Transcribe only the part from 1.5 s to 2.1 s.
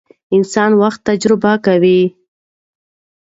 کوي.